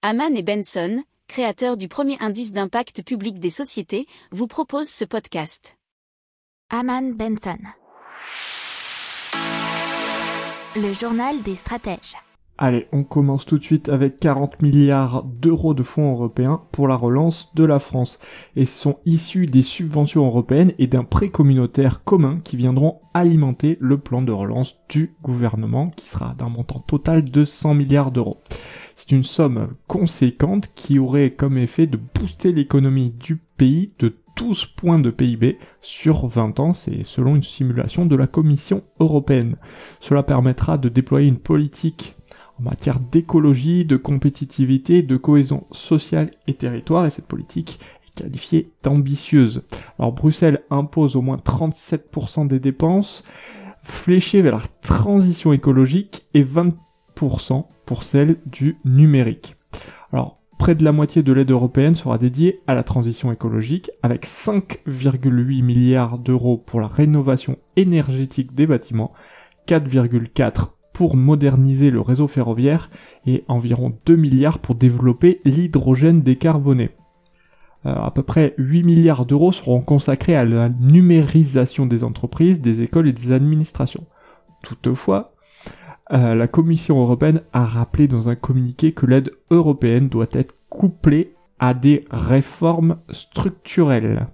[0.00, 5.76] Haman et Benson, créateurs du premier indice d'impact public des sociétés, vous proposent ce podcast.
[6.70, 7.58] Haman Benson.
[10.76, 12.14] Le journal des stratèges.
[12.58, 16.96] Allez, on commence tout de suite avec 40 milliards d'euros de fonds européens pour la
[16.96, 18.20] relance de la France.
[18.54, 23.98] Et sont issus des subventions européennes et d'un prêt communautaire commun qui viendront alimenter le
[23.98, 28.38] plan de relance du gouvernement qui sera d'un montant total de 100 milliards d'euros.
[29.08, 34.66] C'est une somme conséquente qui aurait comme effet de booster l'économie du pays de 12
[34.66, 39.56] points de PIB sur 20 ans, c'est selon une simulation de la Commission européenne.
[40.00, 42.16] Cela permettra de déployer une politique
[42.60, 48.72] en matière d'écologie, de compétitivité, de cohésion sociale et territoire, et cette politique est qualifiée
[48.82, 49.62] d'ambitieuse.
[49.98, 53.24] Alors Bruxelles impose au moins 37% des dépenses
[53.82, 56.74] fléchées vers la transition écologique et 20%
[57.84, 59.56] pour celle du numérique.
[60.12, 64.26] Alors près de la moitié de l'aide européenne sera dédiée à la transition écologique, avec
[64.26, 69.12] 5,8 milliards d'euros pour la rénovation énergétique des bâtiments,
[69.66, 72.90] 4,4 pour moderniser le réseau ferroviaire
[73.26, 76.90] et environ 2 milliards pour développer l'hydrogène décarboné.
[77.86, 82.82] Euh, à peu près 8 milliards d'euros seront consacrés à la numérisation des entreprises, des
[82.82, 84.06] écoles et des administrations.
[84.64, 85.34] Toutefois,
[86.12, 91.32] euh, la Commission européenne a rappelé dans un communiqué que l'aide européenne doit être couplée
[91.58, 94.26] à des réformes structurelles.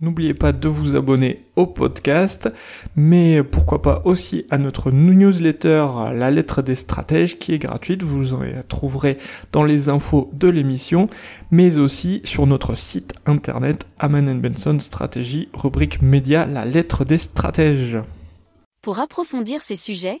[0.00, 2.52] N'oubliez pas de vous abonner au podcast,
[2.96, 8.34] mais pourquoi pas aussi à notre newsletter La lettre des stratèges qui est gratuite, vous
[8.34, 9.18] en trouverez
[9.52, 11.08] dans les infos de l'émission,
[11.50, 17.98] mais aussi sur notre site internet Aman Benson Stratégie, rubrique média La lettre des stratèges.
[18.82, 20.20] Pour approfondir ces sujets,